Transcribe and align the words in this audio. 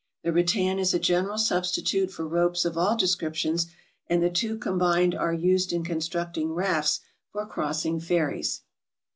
The 0.23 0.33
rattan 0.33 0.79
is 0.79 0.95
a 0.95 0.99
general 0.99 1.37
substitute 1.37 2.09
for 2.09 2.25
ropes 2.27 2.65
of 2.65 2.75
all 2.75 2.97
descriptions, 2.97 3.67
and 4.07 4.23
the 4.23 4.31
two 4.31 4.57
combined 4.57 5.13
are 5.13 5.31
used 5.31 5.71
in 5.71 5.83
constructing 5.83 6.51
rafts 6.53 7.01
for 7.31 7.45
crossing 7.45 7.99
ferries. 7.99 8.61